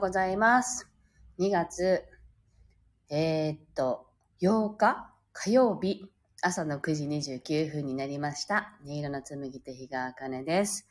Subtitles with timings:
[0.00, 0.88] ございます。
[1.38, 2.02] 2月、
[3.10, 4.06] えー、っと、
[4.40, 7.04] 8日火曜日、朝の9時
[7.36, 8.78] 29分になりました。
[8.86, 10.88] 音色の紡手日川茜です。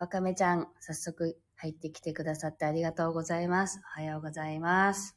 [0.00, 3.80] わかめちゃん、早速入ってきてくださってありがとうございます。
[3.96, 5.16] おはようございます。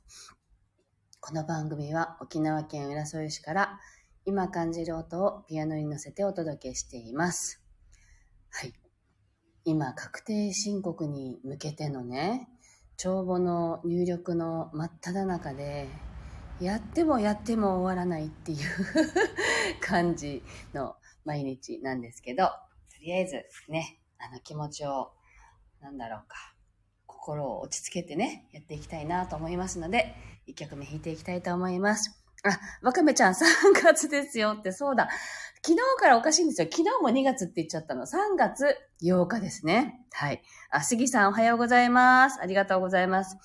[1.20, 3.80] この番組は沖縄県浦添市から
[4.26, 7.60] 今感じる音をピアノに乗せてお届けしています。
[8.52, 8.73] はい。
[9.64, 12.48] 今、確定申告に向けてのね、
[12.98, 15.88] 帳簿の入力の真っ只中で、
[16.61, 18.59] やってもやっても終わらないっていう
[19.81, 20.42] 感じ
[20.73, 22.52] の毎日なんですけど、と
[23.02, 25.11] りあえずね、あの気持ちを、
[25.81, 26.55] なんだろうか、
[27.05, 30.16] 心を落ち着けてね、やっていきたいなと思いますので、
[30.48, 32.25] 1曲目弾いていきたいと思います。
[32.46, 33.36] あ、わかめちゃん3
[33.84, 35.10] 月ですよって、そうだ。
[35.66, 36.68] 昨日からおかしいんですよ。
[36.72, 38.06] 昨日も2月って言っちゃったの。
[38.06, 40.06] 3月8日ですね。
[40.12, 40.44] はい。
[40.70, 42.40] あ、杉さんおはようございます。
[42.40, 43.38] ありがとうございます。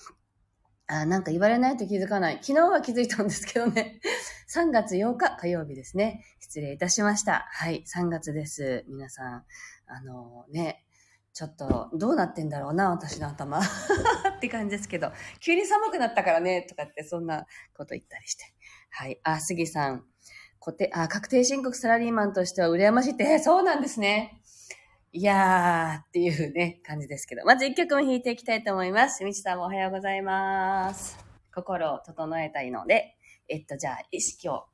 [0.87, 2.39] あ、なんか言われないと気づかない。
[2.43, 4.01] 昨日は気づいたんですけどね。
[4.55, 6.25] 3月8日火曜日ですね。
[6.41, 7.47] 失礼いたしました。
[7.51, 7.85] はい。
[7.87, 8.85] 3月です。
[8.89, 9.45] 皆さん。
[9.87, 10.85] あのね、
[11.33, 13.61] ちょっとどうなってんだろうな、私の頭。
[14.37, 15.13] って感じですけど。
[15.41, 18.45] 急に寒くなったからね、とかってそんなこと言ったりして。
[18.91, 19.21] はい。
[19.23, 20.05] あ、杉さん。
[20.59, 24.41] 固定、あ、確定申告サラリーマンとしては羨ましいって、え ーそうなんですね。
[25.13, 27.45] いやーっていうね、感じですけど。
[27.45, 29.25] まず一曲も弾いていきたいと思います。
[29.25, 31.19] みちさんもおはようございます。
[31.53, 33.17] 心を整えたいので、
[33.49, 34.67] えっと、じゃあ、意識を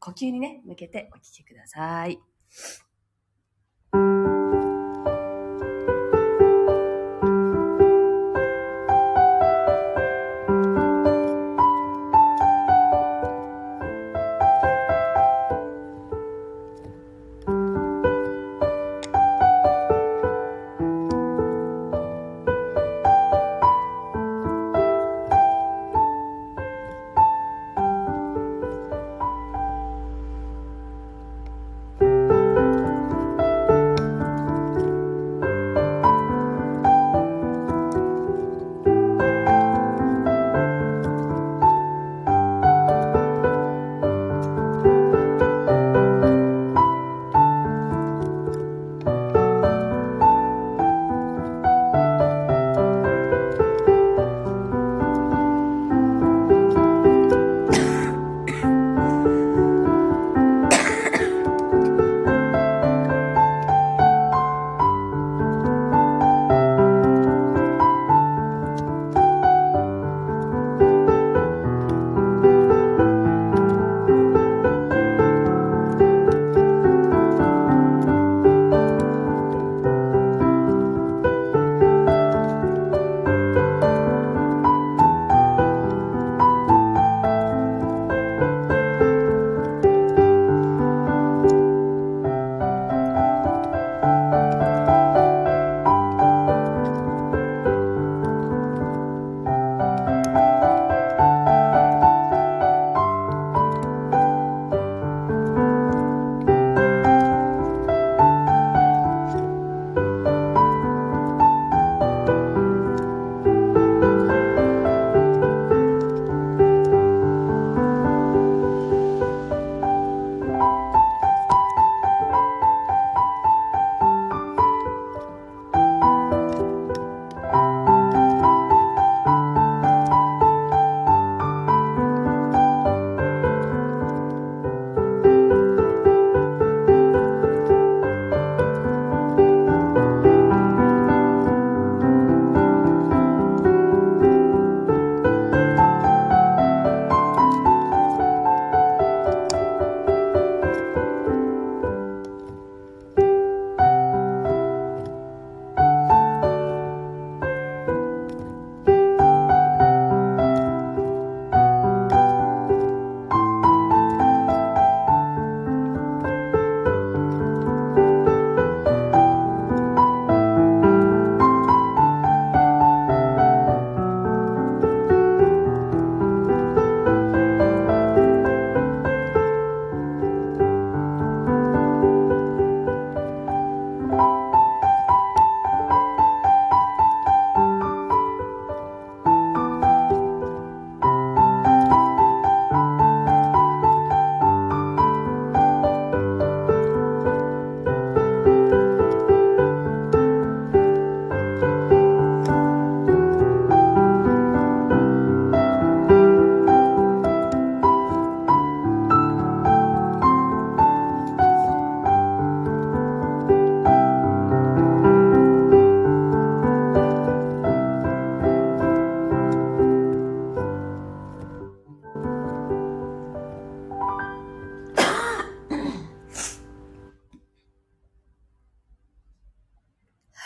[0.00, 2.18] 呼吸にね、向けてお聴きください。「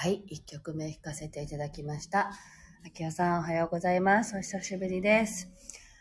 [0.02, 2.30] はい、1曲目弾かせていただきました。
[2.86, 4.34] あきさん、おはようございます。
[4.34, 5.50] お久しぶりです。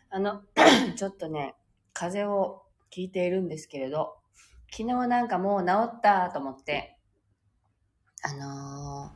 [0.10, 0.42] あの、
[0.96, 1.54] ちょっとね、
[1.92, 2.62] 風邪を
[2.92, 4.16] ひいているんですけれど、
[4.72, 6.98] 昨日なんかもう治ったと思って、
[8.24, 9.12] あの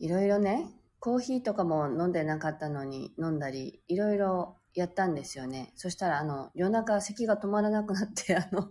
[0.00, 0.68] ー、いろいろね、
[1.00, 5.72] コーヒーとかも飲んでなかったのに飲んだり、いろいろやったんですよね。
[5.74, 8.70] そしたら、あの、夜中咳が止まらなくなって、あの、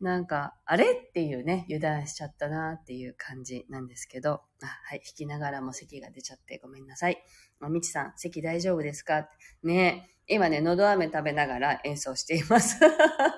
[0.00, 0.92] なんか、あれ？
[0.92, 7.22] っていうね、油断しちゃったなっていう感じなんですけど、あはい、弾きながらも咳が出ちゃってごめんなさい。
[7.70, 9.28] みちさん、咳大丈夫ですか？
[9.62, 12.78] ね今ね、のど飴食べながら演奏しています。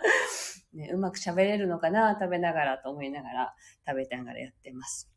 [0.75, 2.15] ね、うまく喋れるのかな？
[2.21, 3.55] 食べながらと思いながら、
[3.87, 5.11] 食べながらやってます。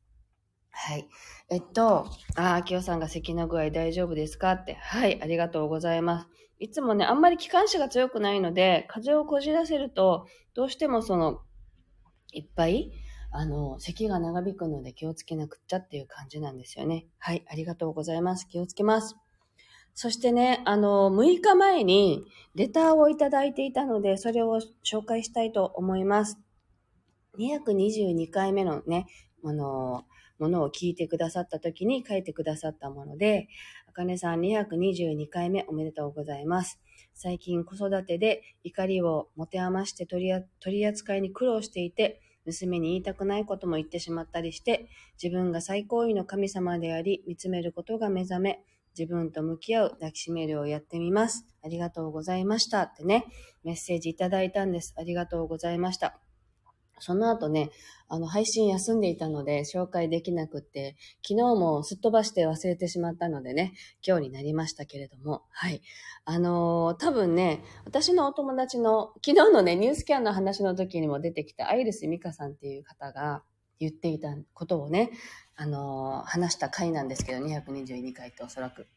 [0.70, 1.10] はい。
[1.50, 2.06] えっと、
[2.36, 4.52] あ、あきおさんが咳の具合大丈夫ですか？
[4.54, 4.76] って。
[4.76, 6.28] はい、ありがとうございます。
[6.62, 11.42] いつもね、あんまり気管支が強くないので、風邪をこじらせると、どうしてもその、
[12.34, 12.92] いっぱい、
[13.31, 17.08] あの、咳が長引くので気をつけなくっちゃっていう感じなんですよね。
[17.18, 18.48] はい、ありがとうございます。
[18.48, 19.16] 気をつけます。
[19.96, 26.38] そしてね、あの、6日前にレターをいただいていたので、それを紹介したいと思います。
[27.40, 29.08] 222回目のね、
[29.44, 30.06] あの、
[30.42, 33.48] ものを聞いてくださった時に書いてくださったもので、
[33.92, 36.80] あかねさん222回目おめでとうございます。
[37.14, 40.32] 最近子育てで怒りを持て余して取
[40.66, 44.88] り扱いに苦労していて、娘に言いたくないことも言ってしまったりして、
[45.22, 48.64] 自分が最高位の神様であり、見つめることが目覚め、
[48.98, 51.46] 自分と向き合う抱きしめるをやってみます。
[51.62, 52.84] ありがとうございました。
[52.84, 53.26] ってね、
[53.66, 54.94] メッセージいただいたんです。
[54.98, 56.22] ありがとうございました。
[57.01, 57.71] その後ね、
[58.07, 60.95] あの、配信休んでいたので紹介できなくって、
[61.27, 63.74] 昨日もすっ飛ばして忘れてしまったのでね、
[64.06, 65.81] 今日になりましたけれども、はい。
[66.25, 73.44] あのー、多分ね、私のお友達の、昨日のね、ニュースキャンの話の時にも出てきたアイリス・ミカさんっていう方が
[73.80, 75.12] 言っていたことをね、
[75.56, 78.88] あのー、話した回なんですけど、222回っておそらく。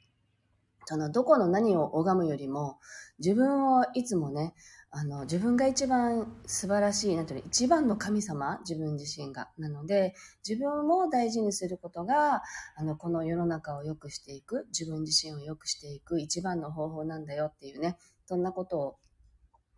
[0.86, 2.78] その、どこの何を拝むよりも、
[3.18, 4.54] 自分をいつもね、
[4.96, 9.50] あの、自分が一番素晴らしい、なんていうの、一番の神様、自分自身が。
[9.58, 10.14] なので、
[10.48, 12.42] 自分を大事にすることが、
[12.76, 18.96] あの、この世の中を良くしていく、自分自身を良くしていく一番の方法なんだよっていうね、そんなことを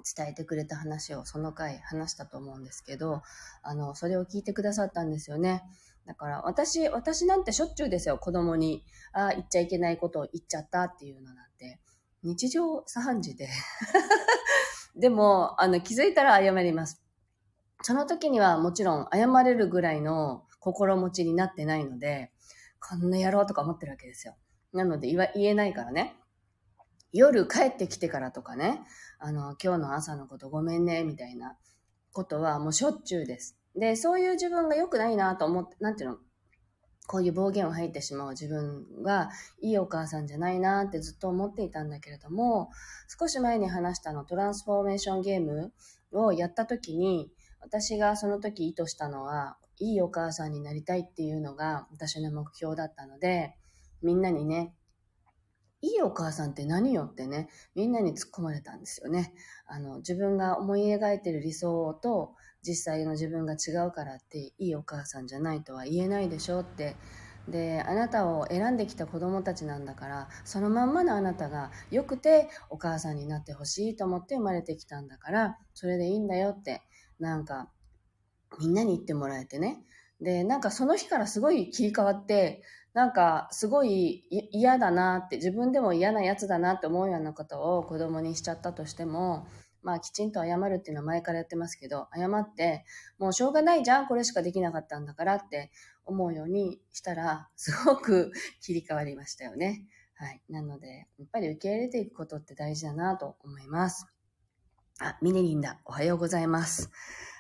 [0.05, 3.23] 伝えてくれた話をその回話したと思うんですけど、
[3.62, 5.62] あの、それを聞いてくださったんですよね。
[6.05, 8.85] だから私、私なんてしょっちゅうですよ、子供に。
[9.14, 11.81] ああ、言っちゃいけないことを言っちゃったっていうのなんて。
[12.23, 13.49] 日常茶飯事で
[14.97, 17.03] でも、あの、気づいたら謝ります。
[17.83, 22.33] その時にはもちろん謝れるぐらいの心持ちになってないので、
[22.81, 24.35] こんな野郎とか思ってるわけですよ。
[24.73, 26.17] なので言えないからね。
[27.12, 28.81] 夜帰ってきてからとかね、
[29.19, 31.57] あの、今日の朝のことごめんね、みたいな
[32.12, 33.59] ことはもうしょっちゅうです。
[33.75, 36.17] で、そういう自分が良くないなと思って、なんていうの、
[37.07, 42.71] こういう暴言を吐いてしまう自分はいいお母さんじゃないなってずっと思っていたんだけれども、
[43.19, 45.73] 少し前に話したのトランスフォーメーションゲーム
[46.13, 53.57] をやった時に、私がその時意図したのは、いいお母さんになりたいっていうのが私の目標だったので、
[54.03, 54.75] みんなにね、
[55.83, 59.35] いいお母さんって何よってね、みんなに突っ込まれたんですよね。
[59.67, 62.35] あの、自分が思い描いてる理想と、
[62.66, 66.96] 実際の自分が違うからっていいお母さんじゃないとは言えないでしょって。
[67.49, 76.82] であなたを選んできた子供たちなんだからそのまんまのあなたがよくてお母さんになってほしいと思って生まれてきたんだからそれでいいんだよって
[77.20, 77.70] なんか
[78.58, 79.85] みんなに言ってもらえてね。
[80.20, 82.62] でなんかその日からすごい切り替わって
[82.94, 89.46] なんかすごい嫌だなって自分でも嫌なやつだなって思うようなことを子供にしちゃったとしても
[89.87, 92.85] まあきちんと謝るっていうのは前からやってますけど、謝って、
[93.19, 95.71] もうしょうがないじゃん、これしかできなかったんだからって
[96.05, 99.87] 思うようにしたら、すごく切り替わりましたよね。
[100.16, 100.43] はい。
[100.49, 104.09] なので、やっぱり受け入れていくことって大事だなと思います。
[104.99, 105.81] あ、ミネリンだ。
[105.85, 106.90] おはようございます。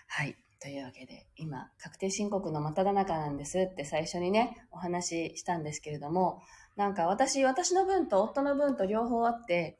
[0.06, 0.36] はい。
[0.60, 6.42] というわけで、今、確定申告の真っ只中なんですって最初にね、お話ししたんですけれども、
[6.76, 9.78] なんか私、私の分と夫の分と両方あって、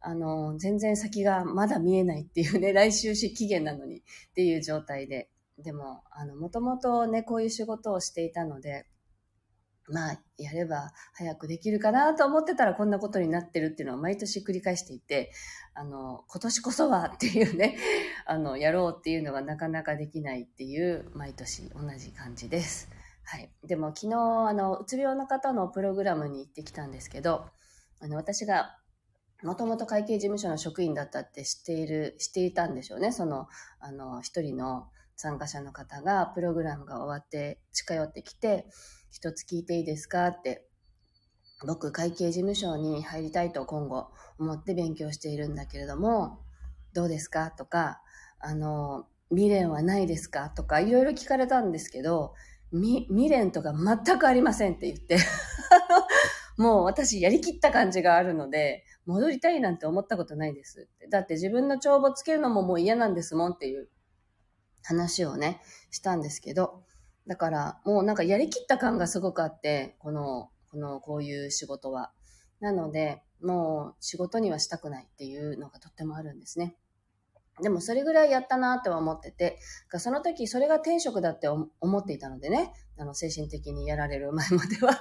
[0.00, 4.02] あの、全然先がまだ見えないっていうね、 来週期限なのにっ
[4.34, 5.30] ていう状態で。
[5.58, 8.86] でも、あの、もともとね、こういう仕事をしていたので、
[9.92, 15.32] まあ、やれば早くできるかなと思ってたらこんなことになってるっていうのを毎年繰り返していて、
[15.74, 17.76] あの、今年こそはっていうね、
[18.24, 22.88] あの、やろうっていうのがなかなかできないっていう、毎年同じ感じです。
[23.24, 23.50] はい。
[23.64, 24.14] でも昨日、
[24.48, 27.46] あの、うつ病の方のプログラムに行ってきたんですけど、
[28.00, 28.78] あの、私が
[29.42, 33.12] もともと会計事務所の職員だったって知っている、知っていたんでしょうね。
[33.12, 38.66] その、あの、一人の参加者の方がプログラムが終わって近寄ってきて、
[39.10, 40.66] 一つ聞いていいですかって
[41.66, 46.38] 僕、会計事務所に入りたいと今後思って勉強しているんだけれども、
[46.94, 48.00] どうですかとか、
[48.38, 52.34] あの、未練はないですかとか、いろいろ聞かれたんですけど、
[52.72, 55.18] 未練とか全くありませんって言って
[56.60, 61.08] もう私やりきった感じがあるので、戻りたいなんて思ったことないですって。
[61.08, 63.88] だって自分の帳簿つけるのももう嫌なんですもんっていう
[64.82, 66.84] 話をね、したんですけど、
[67.26, 72.12] だからもうなんかやりきった感がすごくあって、このこの、こういう仕事は。
[72.60, 76.76] なので、もう仕事にはしたくないっていうのがとってもあるんですね。
[77.62, 79.58] でもそれぐらいやったなっては思ってて、
[79.96, 85.00] その時それが転職だって思っていたのでね、あの精神的にやられる前までは。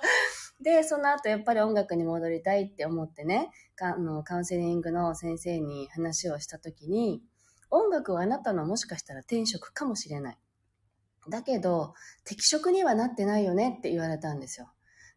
[0.62, 3.50] で、その後やっぱり音楽に戻りたいって思ってね、
[3.82, 7.22] あのカウンセリングの先生に話をした時に、
[7.72, 10.38] 音楽はあなたのもしかしたら転職かもしれない。
[11.30, 11.94] だけど、
[12.26, 14.70] 適職にはなってないよねって言われたんですよ。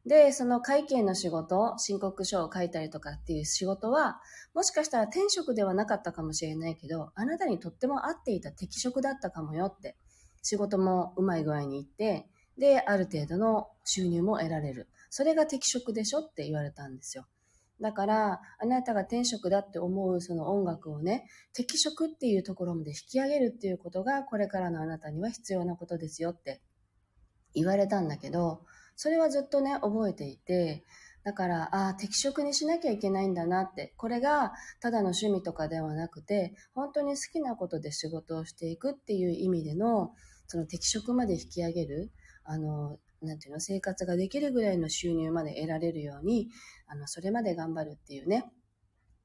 [0.05, 4.21] で、その会計の仕事、申告書を書いたりとかっていう仕事は、
[4.53, 9.97] もしかしたら転職ではなかったかもしれないけど、あなたにとっても合っていた適職だったかもよって、
[10.43, 12.27] 仕事もうまい具合にいって、
[12.59, 14.89] で、ある程度の収入も得られる。
[15.15, 17.27] それが適職でしょって言われたんですよ。
[17.83, 26.63] だから、あなたが転職だって思うその音楽をね、適職っていうところまで引き上げるっていうことが、これからのあなたには必要なことですよって
[27.53, 28.65] 言われたんだけど、
[28.97, 30.83] それはずっとね、覚えていて、
[31.25, 40.15] だから、ああ、適職にしなきゃいけないんだなって、これがただの趣味とかではなくて、本当に好きなことで仕事をしていくっていう意味での、
[40.47, 42.11] その適職まで引き上げる、
[42.45, 46.49] あの、なんていうの、生活ができるぐらいの収入まで得られるように、
[46.87, 48.53] あの、それまで頑張るっていうね、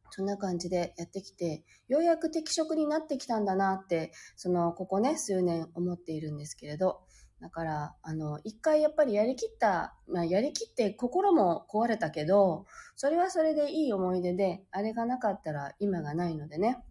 [0.09, 7.01] そんな感じでやってきて、ようやく適職になってきたんだなって、その、ここね、数年思っているんですけれど、
[7.41, 16.83] だから、あの、一回やっぱりやりきった、まあ、やりきって心も壊れたけど、それはそれでいい思い出で、あれがなかったら今がないのでね。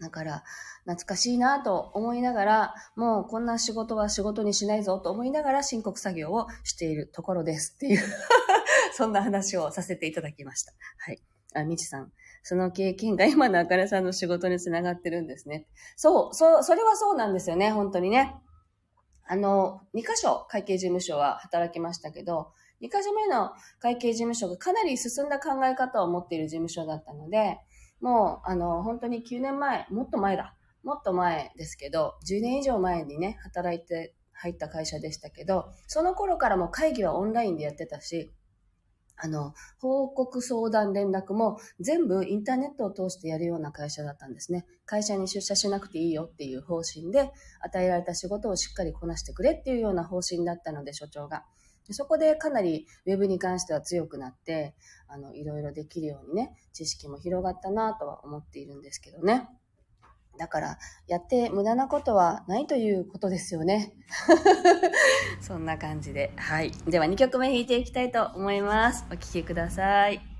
[0.00, 0.44] だから、
[0.84, 8.02] 懐かしいなと思いながら、もうこんな仕事は仕事にしないぞと思いながら申告作業をしているところですっていう
[8.94, 10.72] そんな話をさせていただきました。
[10.98, 11.22] はい。
[11.54, 12.12] あ、みちさん。
[12.42, 15.66] その経験が今のあかねさんの仕事につながってるんですね。
[15.96, 18.34] そう、そう、それはそうなんですよね、本当にね。
[19.26, 23.50] あの、2箇所会計事務所は働きましたけど、2箇所目の
[23.80, 27.58] 会計事務所がかなり進んだ考え方を持っている事務所だったので、
[28.00, 30.54] もう、あの、本当に9年前、もっと前だ。
[30.82, 38.32] もっと前ですけど、10年以上前にね、働いて入った会社でしたけど、その頃からも会議はオンラインでやってたし、
[39.20, 44.64] あの、報告相談連絡も全部インターネットを通してやるような会社だったんですね。
[44.86, 51.44] 会社に出社しなくていいよっていう方針で、与えられた仕事をしっかりこなしてくれっていうような方針だったので、所長が。
[51.90, 54.74] そこでかなり Web に関しては強くなって、
[55.08, 59.48] あの、いろいろできるようにね、知識も広がったなとは思っているんですけどね。
[60.38, 60.78] だから、
[61.08, 63.92] やって無駄なことはないということですよね。
[65.42, 66.32] そんな感じで。
[66.36, 66.70] はい。
[66.86, 69.04] では2曲目弾いていきたいと思います。
[69.10, 70.08] お聴きくださ。
[70.10, 70.37] い。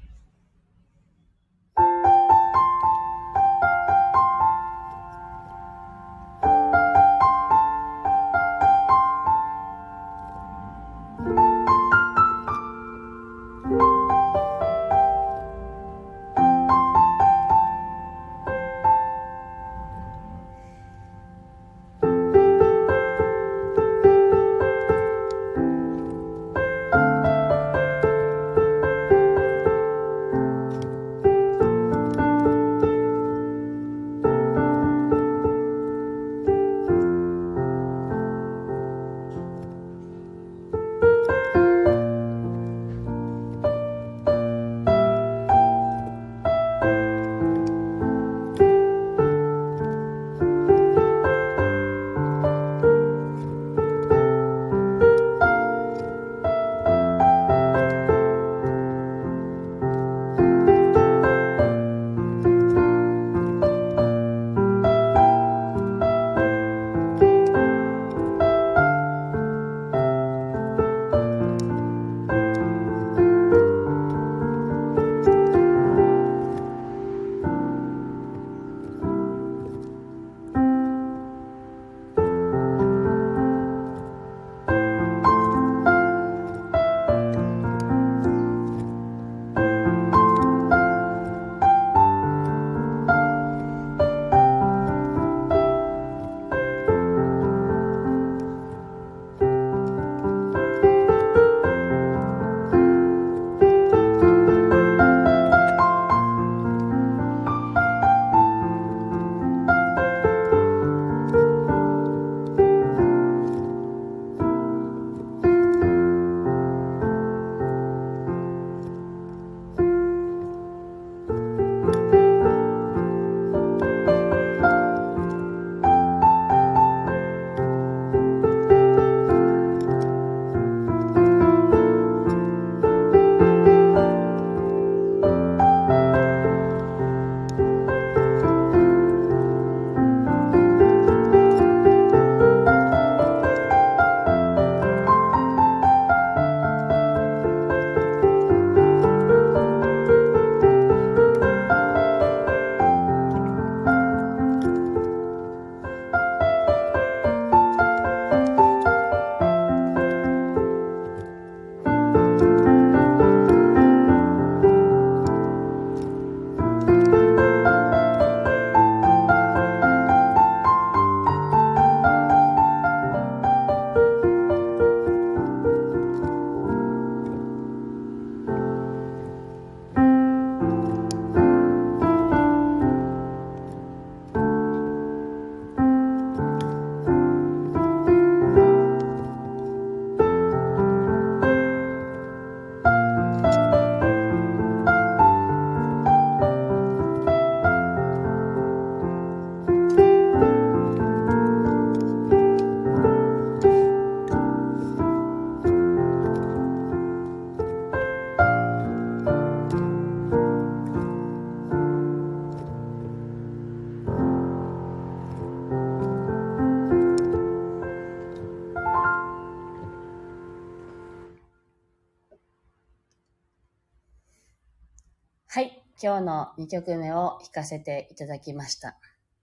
[226.00, 228.96] 今日の2曲目を弾かせていただきました。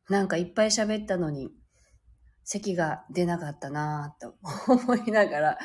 [0.09, 1.51] なんかいっぱい喋ったのに、
[2.45, 4.35] 席が出なかったなぁと
[4.71, 5.57] 思いながら、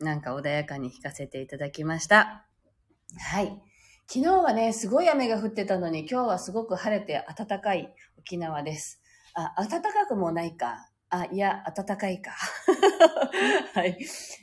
[0.00, 2.46] なんか穏やかに弾かせていただきました。
[3.18, 3.62] はい。
[4.06, 9.02] 昨日はね、すごい雨が降ってたのに、今日はすごく晴れて暖かい沖縄です。
[9.34, 10.88] あ、暖かくもないか。
[11.10, 12.32] あ、いや、暖かいか。
[13.74, 13.98] はい。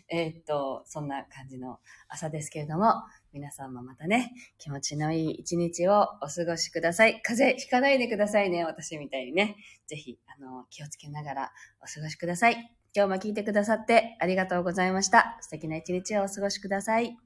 [0.10, 3.04] えー、っと、そんな感じの朝ですけれども、
[3.36, 7.22] 皆さんもまたね、気持ちのいい一日をお過ごしください。
[7.22, 9.58] 風邪ひかないでくださいね、私みたいにね。
[9.88, 12.54] ぜひ、あの、気をつけながらお過ごしください。
[12.96, 15.38] 今日も聞いてくださってありがとうございました。
[15.42, 17.18] 素敵な一日をお過ごしください。